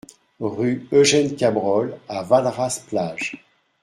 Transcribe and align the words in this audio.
Rue 0.39 0.87
Eugène 0.91 1.35
Cabrol 1.35 1.95
à 2.09 2.23
Valras-Plage 2.23 3.35